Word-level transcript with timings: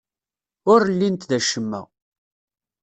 Ur 0.71 0.81
llint 0.97 1.21
d 1.29 1.31
acemma. 1.39 1.81